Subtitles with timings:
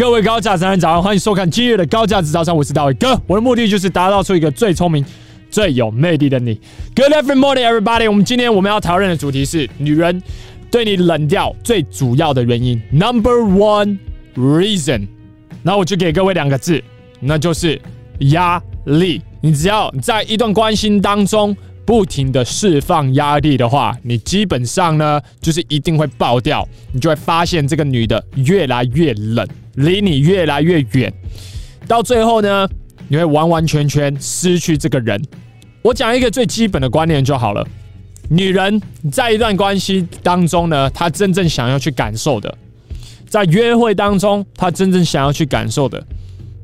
[0.00, 3.20] 各位高价值人早上，欢迎收看今日的高价值早餐，我是大卫哥。
[3.26, 5.04] 我的目的就是打造出一个最聪明、
[5.50, 6.58] 最有魅力的你。
[6.96, 8.08] Good every morning, everybody。
[8.08, 10.22] 我们今天我们要讨论的主题是女人
[10.70, 13.98] 对你冷掉最主要的原因，Number one
[14.36, 15.06] reason。
[15.62, 16.82] 那我就给各位两个字，
[17.20, 17.78] 那就是
[18.20, 19.20] 压力。
[19.42, 21.54] 你只要在一段关系当中。
[21.86, 26.64] 不停的释放压力的话，你基本上呢，就是一定会爆掉。
[26.92, 29.44] 你就会发现这个女的越来越冷，
[29.80, 31.12] 离你越来越远，
[31.88, 32.68] 到最后呢，
[33.08, 35.20] 你会完完全全失去这个人。
[35.82, 37.66] 我讲一个最基本的观念就好了。
[38.28, 38.80] 女人
[39.10, 42.54] 在一段关系当中呢，她真正想要去感受的，
[43.28, 46.06] 在约会当中，她真正想要去感受的，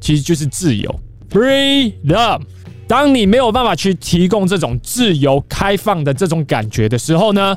[0.01, 2.41] 其实就是自由，freedom。
[2.87, 7.57] 当你没有办法去提供这种自由开放的这种感觉的时候呢，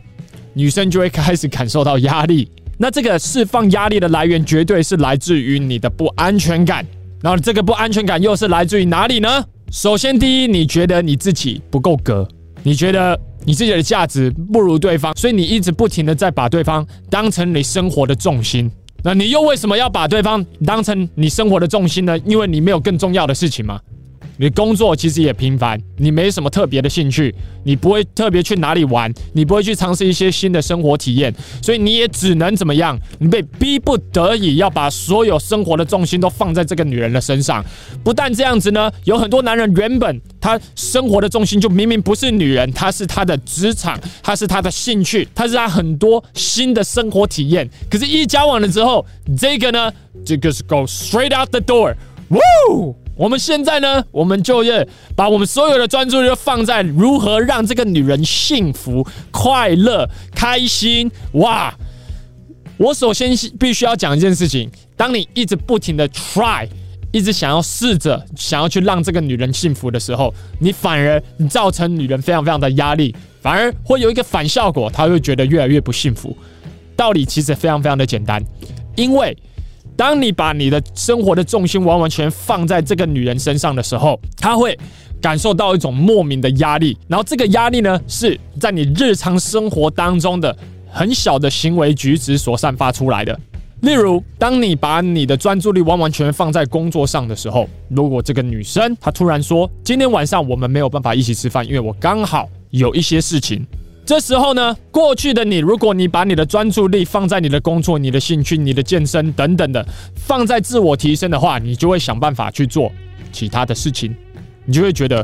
[0.53, 2.49] 女生就会开始感受到压力。
[2.81, 6.85] 那这个释放压力的来源，绝对是来自于你的不安全感。
[7.21, 9.43] 然后这个不安全感又是来自于哪里呢？
[9.69, 12.25] 首先，第一，你觉得你自己不够格，
[12.63, 18.71] 你觉得你自己的价值不如对方，所以你一直不停的在把对方当成你生活的重心。
[19.03, 22.17] 那你又为什么要把对方当成你生活的重心呢？
[22.19, 23.77] 因为你没有更重要的事情吗？
[24.41, 32.97] 你工作其实也平凡，你没什么特别的兴趣，你不会特别去哪里玩，你不会去尝试一些新的生活体验，所以你也只能怎么样？
[33.19, 37.61] 你被逼不得已要把所有生活的重心都放在这个女人的身上。
[38.01, 47.69] 不但这样子呢，有很多男人原本他生活的重心就明明不是女人，他是他的职场，他是他的兴趣，他是他很多新的生活体验。
[47.89, 49.05] 可是，一交往了之后，
[49.37, 49.91] 这个呢，
[50.25, 51.93] 这个是 go straight out the door，
[52.29, 52.95] 呜。
[53.19, 54.81] 我们现在呢，我们就要
[55.13, 61.11] 把我们所有的专注力都放在如何让这个女人幸福、快乐、开心。
[61.33, 61.77] 哇！
[62.77, 66.65] 我首先必须要讲一件事情：当你一直不停的 try，
[67.11, 76.33] 一直想要试着想要去让这个女人幸福的时候，你反而造成女人非常非常的压力，反而会有一个反效果，她会觉得越来越不幸福。
[76.95, 78.41] 道理其实非常非常的简单，
[78.95, 79.37] 因为。
[79.99, 84.79] 当你把你的生活的重心完完全放在这个女人身上的时候，她会
[85.21, 86.97] 感受到一种莫名的压力。
[87.09, 90.55] 然后这个压力呢，是在你日常生活当中的
[90.89, 93.37] 很小的行为举止所散发出来的。
[93.81, 103.67] 例如，当你把你的专注力完完全放在工作上的时候，如果这个女生她突然说：“今天晚上我们没有办法一起吃饭，因为我刚好有一些事情。”
[104.09, 112.91] 这时候呢，过去的你，如果你把你的专注力放在你的工作、你的兴趣、你的健身等等的，放在自我提升的话，你就会想办法去做
[113.31, 114.15] 其他的事情，
[114.65, 115.23] 你就会觉得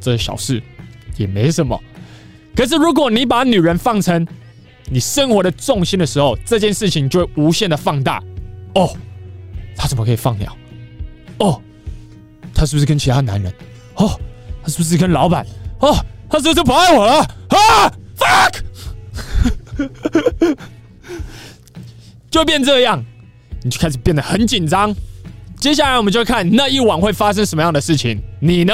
[0.00, 0.60] 这小事
[1.16, 1.80] 也没什么。
[2.56, 4.26] 可是如果你把女人放成
[4.90, 8.20] 你生活的重心的时候，这件事情就会无限的放大。
[8.74, 8.90] 哦，
[9.76, 10.56] 她怎么可以放鸟？
[11.38, 11.62] 哦，
[12.52, 13.54] 她是不是跟其他男人？
[13.94, 14.18] 哦，
[14.60, 15.46] 她是不是跟老板？
[15.78, 15.94] 哦，
[16.28, 17.20] 她是不是不爱我了？
[17.50, 18.60] 啊！fuck，
[22.30, 23.02] 就变这样，
[23.62, 24.94] 你就开始变得很紧张。
[25.58, 28.20] 接下来我们就看那一晚会发生什么样的事情。
[28.40, 28.72] 你呢，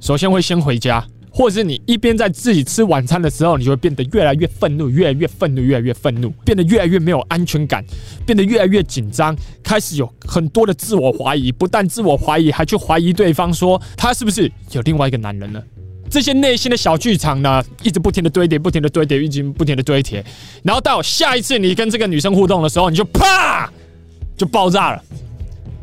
[0.00, 7.84] 首先会先回家，或者是你一边在自己吃晚餐的时候，你就会变得越来越愤怒，越来越愤怒，越来越愤怒，变得越来越没有安全感，
[8.24, 11.52] 变得越来越紧张，开始有很多的自我怀疑。
[11.52, 15.62] 不但自我怀疑，还去怀疑对方，说他是不是有另外一个男人呢？
[16.10, 20.24] 这些内心的小剧场呢，一直不停的堆叠，不停的堆叠，一直不停的堆叠，
[20.64, 23.70] 然后到下一次你跟这个女生互动的时候，你就啪
[24.36, 25.02] 就爆炸了。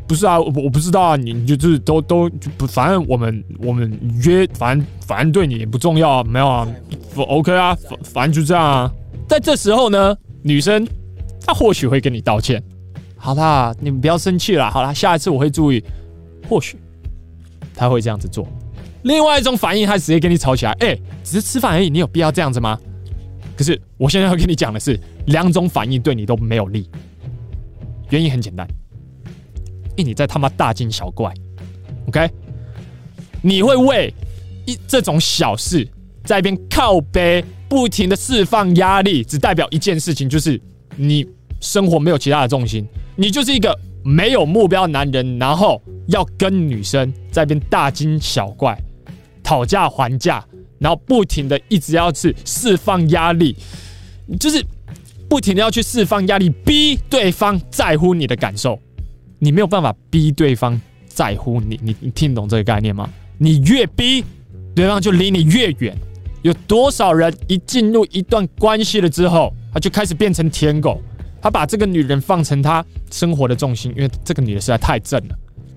[0.08, 3.92] 不是啊，我我不知道啊，你你就是都都不，反正我们我们
[4.24, 6.68] 约，反正反正对你也不重要啊，没有啊
[7.16, 8.92] ，OK 啊，反反正就这样啊。
[9.28, 10.88] 在这时候呢，女生
[11.46, 12.64] 她或许会跟你道歉，
[13.18, 15.84] 好啦，你们不要生气了，好啦，下一次我会注意，
[16.48, 16.78] 或许
[17.76, 18.48] 她会这样子做。
[19.04, 20.72] 另外一种反应，他直接跟你吵起来。
[20.80, 22.78] 哎，只是吃饭而已，你有必要这样子吗？
[23.56, 26.90] 可是我现在要跟你讲的是，两种反应对你都没有利。
[28.10, 28.68] 原因很简单，
[29.96, 31.34] 因为你在他妈大惊小怪。
[32.08, 32.30] OK，
[33.42, 34.14] 你会为
[34.66, 35.88] 一这种小事
[36.24, 40.62] 在一边靠背，不停的释放压力，只代表一件事情，就是
[40.96, 41.26] 你
[41.60, 42.86] 生活没有其他的重心，
[43.16, 48.80] 你就是一个没有目标的男人，然后要跟女生在一边大惊小怪。
[49.48, 50.44] 讨价还价，
[50.78, 53.56] 然后不停的一直要去释放压力，
[54.38, 54.62] 就是
[55.30, 58.78] 不停的要去释放压力，逼对方在乎你的感受。
[59.40, 60.78] 你没有办法逼对方
[61.08, 63.10] 在乎你，你你听懂这个概念吗？
[63.38, 64.22] 你越逼，
[64.76, 65.96] 对方就离你越远。
[66.42, 71.02] 有多少人一进入一段关系了之后，他就开始变成舔狗，
[71.42, 75.36] 他把这个女人放成他生活的重心，因为这个女的实在太正了。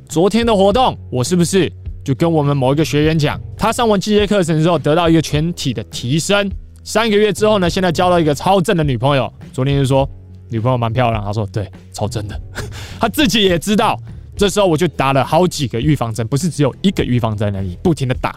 [0.08, 1.73] 昨天的活动，我是不是
[2.05, 6.50] 就跟我们某一个学员讲，他上完机械课程之后，得到一个全体的提升。
[6.82, 9.32] 三个月之后呢，现在交到一个超正的女朋友。
[9.52, 10.08] 昨天就说
[10.49, 12.41] 女朋友蛮漂亮，他说对，超正的。
[12.99, 13.99] 他自己也知道。
[14.37, 18.35] 这时候我就打了好几个预防针，不是只有一个预防针在那里，不停的打，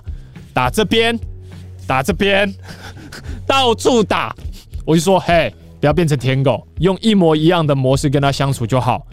[0.53, 1.17] 打这边，
[1.87, 2.53] 打这边，
[3.47, 4.35] 到处打。
[4.85, 9.07] 我就说，嘿，不要变成舔狗，用一模一样的模式跟他相处就好。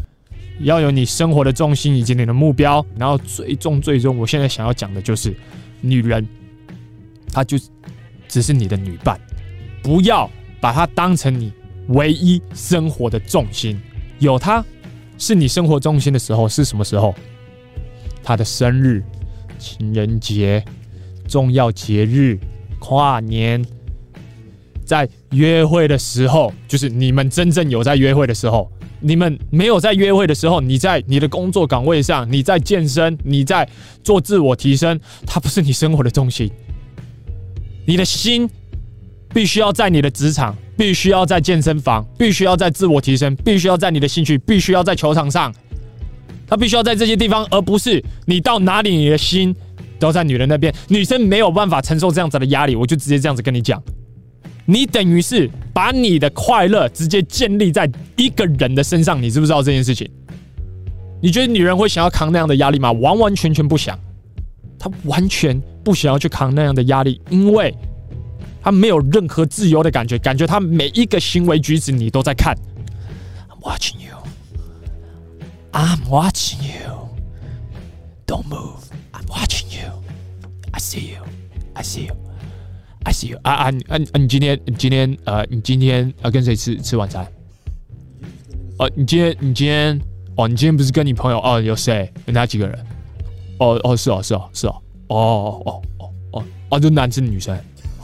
[0.61, 5.35] 要有你生活的重心以及你的目标，然后最终最终，我现在想要讲的就是，
[5.81, 6.27] 女人，
[7.33, 7.59] 她就
[8.29, 9.19] 只是你的女伴，
[9.83, 10.31] 不要
[10.61, 11.53] 把她当成你
[11.89, 13.81] 唯一生活的重心。
[14.19, 14.63] 有她
[15.17, 17.15] 是你生活重心的时候是什么时候？
[18.23, 19.03] 她的生日、
[19.59, 20.63] 情人节、
[21.27, 22.39] 重要节日、
[22.79, 23.65] 跨年，
[24.85, 28.71] 在约会的时候，就是你们真正有在约会的时候。
[29.01, 33.69] 你们没有在约会的时候，你在你的工作岗位上，你在健身，你在
[34.05, 36.51] 做自我提升，它不是你生活的重心。
[37.87, 38.49] 你的心
[39.33, 45.53] 必须要在你的职场，必须要在健身房，必须要在自我提升，必须要在你的兴趣，必须要在球场上，
[46.47, 49.55] 它必须要在这些地方，而不是你到哪里，你的心
[49.99, 50.73] 都在女人那边。
[50.89, 53.83] 女生没有办法承受这样子的压力，我就直接这样子跟你讲。
[54.67, 60.09] 你等于是把你的快乐直接建立在一个人的身上，你知不知道这件事情？
[61.23, 62.91] 你觉得女人会想要扛那样的压力吗？
[62.93, 63.99] 完完全全不想，
[64.79, 67.75] 她完全不想要去扛那样的压力，因为
[68.63, 72.57] 她没有任何自由的感觉，感觉她每一个行为举止你都在看。
[73.49, 74.17] I'm watching you.
[75.73, 77.09] I'm watching you.
[78.27, 78.85] Don't move.
[79.13, 80.03] I'm watching you.
[80.73, 81.23] I see you.
[81.75, 82.15] I see you.
[83.05, 83.99] I see you 啊啊啊！
[84.19, 87.27] 你今天你今天呃，你今天要跟谁吃吃晚餐？
[88.79, 89.99] 哦，你今天你今天
[90.37, 91.61] 哦，你今天不是跟你朋友哦？
[91.61, 92.13] 有谁？
[92.27, 92.79] 有哪几个人？
[93.59, 97.57] 哦哦，是哦是哦是哦哦哦哦哦哦哦，就男生女生。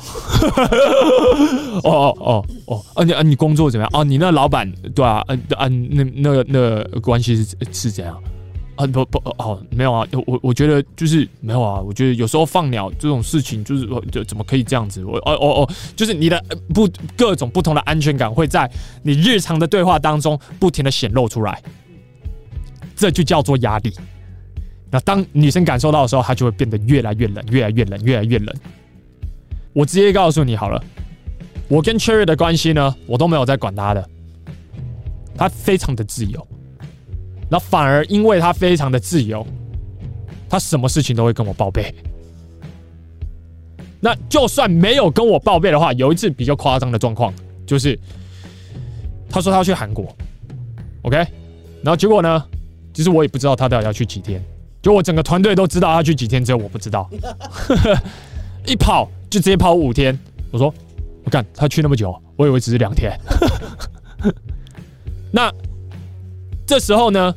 [1.83, 3.91] 哦哦哦哦啊你啊你工作怎么样？
[3.93, 5.23] 哦，你那老板对啊？
[5.29, 8.19] 嗯啊那那那关系是是怎样？
[8.77, 15.05] 啊不不哦没有啊，我我觉得就是没有啊，我觉得有时候放鸟这种事情就是就怎么可以这样子？
[15.05, 16.43] 我哦哦哦，就是你的
[16.75, 18.71] 不各种不同的安全感会在
[19.03, 21.61] 你日常的对话当中不停的显露出来，
[22.95, 23.93] 这就叫做压力。
[24.91, 28.55] 那当女生感受到的时候，她就会变得越来越冷，越来越冷，越来越冷。
[29.73, 30.83] 我直接告诉你好了，
[31.69, 34.09] 我跟 Cherry 的关系呢，我都没有在管她的，
[35.37, 36.47] 她非常的自由。
[37.49, 39.47] 那反而因为他非常的自由，
[40.49, 41.95] 他什么事情都会跟我报备。
[44.01, 47.33] 那就算没有跟我报备的话，有一次比较夸张的状况，
[47.65, 47.99] 就是
[49.31, 50.15] 他说他要去韩国
[51.03, 52.45] ，OK，然后结果呢，
[52.93, 54.43] 其实我也不知道他到底要去几天，
[54.83, 57.09] 就我整个团队都知道他去几天，只有我不知道。
[58.67, 60.17] 一跑就直接跑五天，
[60.51, 60.73] 我说
[61.25, 63.17] 我干，他去那么久，我以为只是两天。
[65.33, 65.53] 那。
[66.67, 67.35] 这时候呢，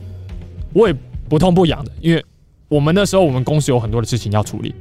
[0.73, 0.95] 我也
[1.29, 2.25] 不痛不痒的，因为
[2.67, 4.73] 我们那时候我们公司有很多的事情要处理。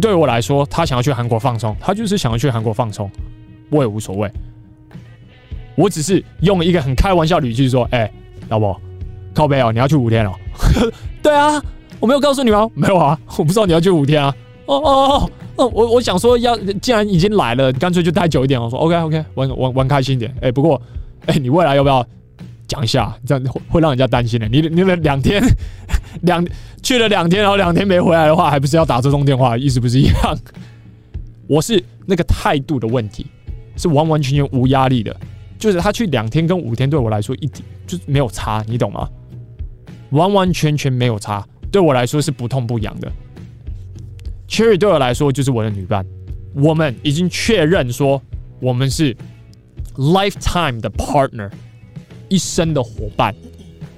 [0.00, 3.08] 对于我来说，他想要去韩国放松，他就是想要去韩国放松，
[3.70, 4.28] 我也无所谓。
[5.76, 8.10] 我只是用一个很开玩笑的语气说：“哎，
[8.48, 8.80] 老婆，
[9.32, 10.32] 靠背哦，你要去五天哦。
[11.22, 11.62] ”对啊，
[12.00, 12.68] 我没有告诉你吗？
[12.74, 14.34] 没有啊，我不知道你要去五天啊。
[14.66, 18.60] 哦哦哦哦，我我想说要，既然已经来了，干脆就待久一点。
[18.60, 20.34] 我说 OK OK，玩玩玩开心一点。
[20.40, 20.80] 哎，不过，
[21.26, 22.04] 哎，你未来要不要？
[22.66, 24.48] 讲一下，这样会会让人家担心的。
[24.48, 25.42] 你你们两天
[26.22, 26.44] 两
[26.82, 29.56] 去了两天，然后两天没回来的话，还不是要打这通电话？
[29.56, 30.38] 意思不是一样？
[31.46, 33.26] 我是那个态度的问题，
[33.76, 35.14] 是完完全全无压力的。
[35.58, 39.08] 就是他去两天跟五天对我来说一点就是没有差，你懂吗？
[40.10, 43.10] 完完全全没有差，对我来说是不痛不痒的。
[44.48, 46.04] Cherry 对我来说就是我的女伴，
[46.54, 48.20] 我们已经确认说
[48.60, 49.16] 我们是
[49.96, 51.50] lifetime 的 partner。
[52.34, 53.32] 一生的伙伴，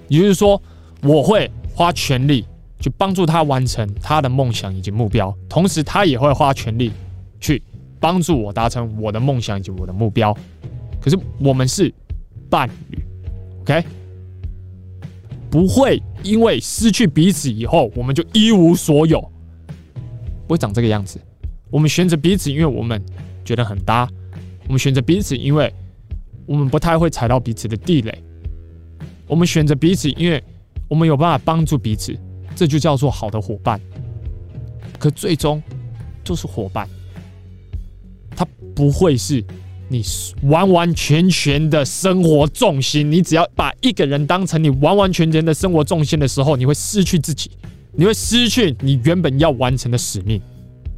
[0.09, 0.61] 也就是说，
[1.03, 2.45] 我会花全力
[2.79, 6.93] 去帮助他完成他的梦想以及目标，同时他也会花全力
[7.41, 7.63] 去
[7.99, 10.37] 帮助我达成我的梦想以及我的目标。
[11.01, 11.91] 可是我们是
[12.51, 12.99] 伴侣
[13.63, 13.83] ，OK？
[15.49, 19.19] 不会因为失去彼此以后，我们就一无所有，
[20.47, 21.19] 不会长这个样子。
[21.71, 23.03] 我们选择彼此，因为我们
[23.47, 24.07] 觉得很搭；
[24.67, 25.73] 我们选择彼此，因为
[26.45, 28.23] 我们不太会踩到彼此的地雷。
[29.27, 30.43] 我们选择彼此，因为
[30.89, 32.17] 我们有办法帮助彼此，
[32.55, 33.81] 这就叫做好的伙伴。
[34.99, 35.63] 可最终
[36.25, 36.89] 就是伙伴，
[38.35, 39.45] 他不会是
[39.89, 40.03] 你
[40.45, 47.51] 完完全全的生活重心，你只要把一个人当成你完完全全的生活重心的时候，你会失去自己，
[47.93, 50.41] 你会失去你原本要完成的使命，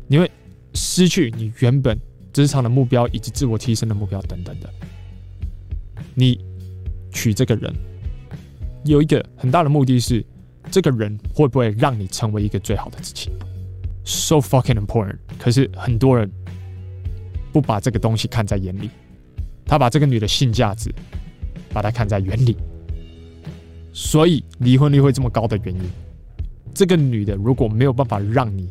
[0.06, 0.30] 你会
[0.75, 1.99] 失去你原本
[2.32, 4.70] 职场的目标以及自我提升的目标等等的。
[6.14, 6.38] 你
[7.12, 7.73] 娶这个人
[8.85, 10.25] 有一个很大的目的是，
[10.70, 13.30] 这个人会不会让你成为一个最好的自己
[14.04, 15.18] ？So fucking important。
[15.38, 16.30] 可是很多人。
[17.50, 18.90] 不把这个东西看在眼里，
[19.64, 20.94] 他把这个女的性价值，
[21.73, 22.54] 把它看在眼里，
[23.90, 25.80] 所以离婚率会这么高的原因。
[26.75, 28.68] 这个女的如果没有办法让你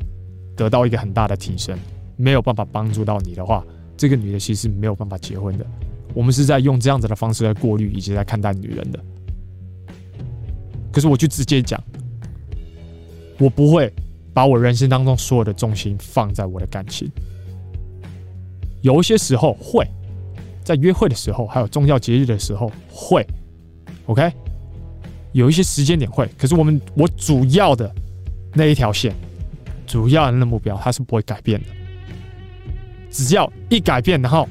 [0.56, 1.76] 得到一个很大的提升，
[2.18, 3.66] 没有办法帮助到你的话，
[3.98, 5.66] 这个女的其实没有办法结婚的。
[6.14, 9.04] 我们是在用这样子的方式来过滤以及在看待女人的。
[10.98, 11.80] 可是我就直接讲，
[13.38, 13.94] 我不会
[14.34, 17.08] 把我人生当中所有的重心放在我的感情。
[18.82, 19.88] 有一些时候会，
[20.64, 23.24] 在约会的时候，还有重要节日的时候会
[24.08, 24.34] ，OK，
[25.34, 26.28] 有一些时间点会。
[26.36, 27.94] 可是我们我主要的
[28.56, 29.14] 那一条线，
[29.86, 31.68] 主要的目标，它是不会改变的。
[33.12, 34.50] 只要一改变，然后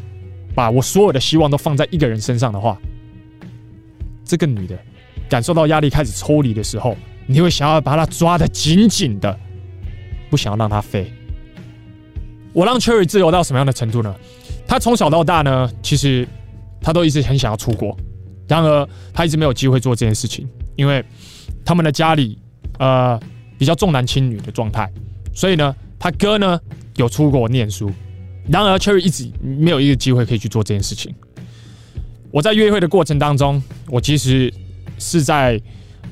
[0.55, 2.81] 把我所有的希望都放在一个人身上的话，
[4.25, 4.79] 这个女的
[5.29, 9.39] 感受到压力开始抽离的时候，你会想要把它抓得紧紧的，
[10.31, 11.13] 不想要让它飞。
[12.53, 14.15] 我让 Cherry 自由到什么样的程度呢？
[14.67, 16.27] 他从小到大呢，其实
[16.81, 17.97] 他都一直很想要出国，
[18.49, 21.05] 然而他一直没有机会做这件事情，因为
[21.65, 22.39] 他们的家里
[22.79, 23.21] 呃
[23.59, 24.91] 比较重男轻女的状态，
[25.35, 26.59] 所以呢，他哥呢
[26.97, 27.93] 有出国念书，
[28.49, 31.15] 然而 Cherry 一直没有一个机会可以去做这件事情。
[32.33, 34.53] 我在约会的过程当中，我其实
[34.99, 35.61] 是在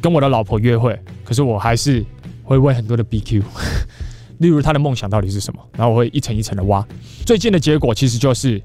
[0.01, 2.05] 跟我的老婆约会，可是我还是
[2.43, 3.43] 会问很多的 BQ。
[4.39, 5.61] 例如他的梦想到底是什么？
[5.77, 6.87] 然后我会一层一层的挖。
[7.25, 8.61] 最近的结果其实就是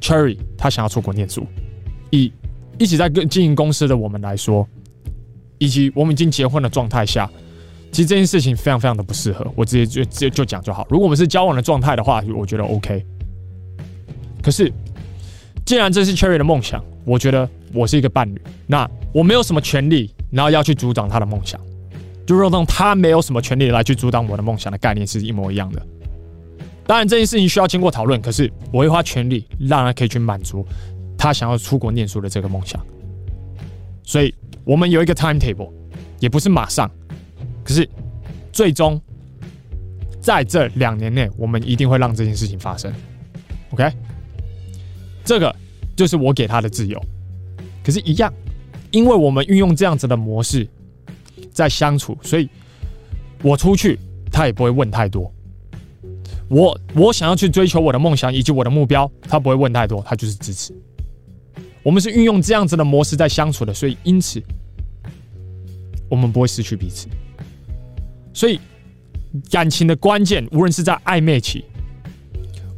[0.00, 1.46] Cherry 他想要出国念书。
[2.10, 2.30] 以
[2.78, 4.68] 一起在跟经营公司的我们来说，
[5.58, 7.28] 以及我们已经结婚的状态下，
[7.90, 9.50] 其实这件事情非常非常的不适合。
[9.56, 10.86] 我直接就直接就讲就好。
[10.90, 13.04] 如果我们是交往的状态的话，我觉得 OK。
[14.42, 14.70] 可是
[15.64, 21.60] 既然这是 Cherry 的梦想，我觉得我是一个伴侣，那我没有什么权利，然后要去阻挡他的梦想。
[22.24, 25.82] 就如同他没有什么权利来去阻挡我的梦想的概念是一模一样的。
[26.86, 30.66] 当然，这件事情需要经过讨论，可是我会花全力让他可以去满足
[31.16, 32.84] 他想要出国念书的这个梦想。
[34.02, 35.70] 所以，我们有一个 timetable，
[36.18, 36.90] 也不是马上，
[37.64, 37.88] 可是
[38.52, 39.00] 最终
[40.20, 42.92] 在这两年内，我们一定会让这件事情发生。
[43.70, 43.90] OK，
[45.24, 45.54] 这个
[45.96, 47.00] 就是我给他的自由。
[47.84, 48.32] 可是，一样，
[48.92, 50.68] 因为我们运用这样子的模式。
[51.50, 52.48] 在相处，所以
[53.42, 53.98] 我出去，
[54.30, 55.30] 他也不会问太多。
[56.48, 60.72] 我我想要去追求我的梦想以及我的目标，他不会问太多，他就是支持。
[61.82, 64.42] 我们是运用这样子的模式在相处的，所以因此
[66.08, 67.06] 我们不会失去彼此。
[68.32, 68.58] 所以
[69.50, 71.66] 感情的关键，无论是在暧昧期，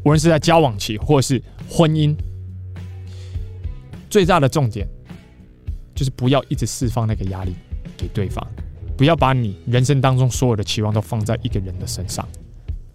[0.05, 2.13] 无论是在交往期，或是婚姻，
[4.11, 4.89] 最大的重点
[5.95, 7.55] 就是不要一直释放那个压力
[7.97, 8.47] 给对方。
[8.97, 12.29] 不要把你人生当中所有的期望都放在一个人的身上，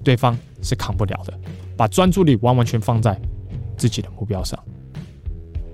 [0.03, 1.33] 对方是扛不了的。
[1.75, 3.19] 把专注力完完全放在
[3.77, 4.57] 自己的目标上，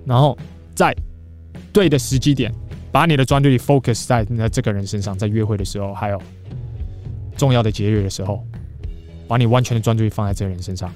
[0.05, 0.38] 然后
[0.74, 0.96] 在
[1.72, 2.51] 对的时机点，
[2.91, 5.17] 把你的专注力 focus 在那这个人身上。
[5.17, 6.22] 在约会的时候，还有
[7.38, 8.44] 重要的节日的时候，
[9.27, 10.91] 把你完全的专注力放在这个人身上。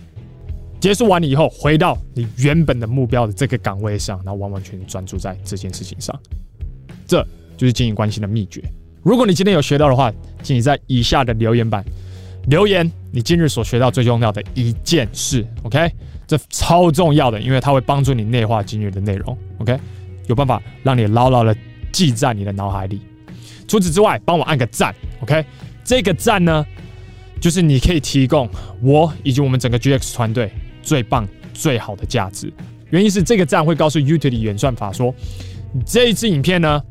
[0.79, 6.17] 结束完了以后，回到你原本的目标的这个岗位上，然后完完全全专注在这件事情上。
[7.05, 7.25] 这
[7.57, 8.63] 就是经营关系的秘诀。
[9.03, 11.83] 如果你今天有学到的话，请你在以下的留言板
[12.47, 15.91] 留言你今日所学到最重要的一件事，OK？
[16.25, 19.77] 这超重要的，因为它会帮助你内化今日的内容，OK？
[20.27, 21.55] 有办法让你牢牢的
[21.91, 23.01] 记在你的脑海里。
[23.67, 25.43] 除此之外，帮我按个赞，OK？
[25.83, 26.65] 这个赞呢，
[27.41, 28.47] 就是你可以提供
[28.81, 30.51] 我以及我们整个 GX 团队
[30.89, 32.51] 最棒、最好的价值。
[32.89, 35.13] 原因是这个赞会告诉 YouTube 的演算法说，
[35.85, 36.81] 这一支影片呢。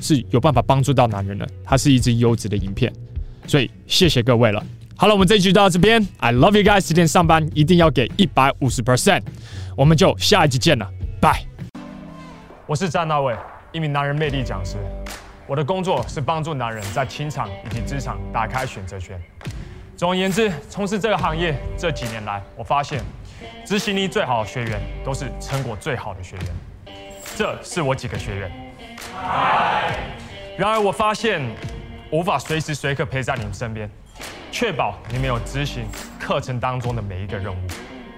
[0.00, 2.92] 是有办法帮助到男人的，它是一支优质的影片，
[3.48, 4.64] 所以谢谢各位了。
[4.94, 6.82] 好了，我们这一集就到这边，I love you guys。
[6.82, 9.22] 今天上班一定要给一百五十 percent，
[9.76, 10.88] 我们就下一集见了，
[11.20, 11.44] 拜。
[12.64, 13.34] 我是詹大卫，
[13.72, 14.76] 一名男人魅力讲师。
[15.48, 19.20] 我的工作是帮助男人在情场以及职场打开选择权。
[19.96, 23.02] 总而言之，从事这个行业这几年来，我发现
[23.64, 26.46] 执行力最好的学员都是成果最好的学员。
[27.36, 28.50] 这是我几个学员。
[30.56, 31.40] 然而，我发现
[32.10, 33.88] 无法随时随刻陪在你们身边，
[34.50, 35.86] 确保你们有执行
[36.18, 37.58] 课程当中的每一个任务。